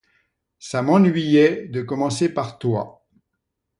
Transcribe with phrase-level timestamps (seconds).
[0.57, 3.05] ça m'ennuyait de commencer par toi.